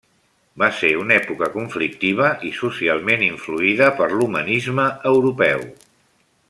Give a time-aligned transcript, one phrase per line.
[0.61, 5.67] Va ser una època conflictiva i socialment influïda per l'humanisme europeu.